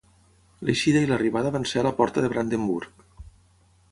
[0.69, 3.07] L'eixida i l'arribada van ser a la Porta de Brandenburg.